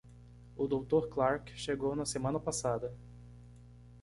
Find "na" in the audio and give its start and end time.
1.95-2.07